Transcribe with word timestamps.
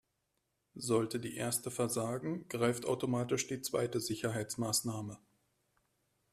Sollte 0.73 1.19
die 1.19 1.35
erste 1.35 1.69
versagen, 1.69 2.47
greift 2.47 2.87
automatisch 2.87 3.45
die 3.45 3.61
zweite 3.61 3.99
Sicherheitsmaßnahme. 3.99 5.19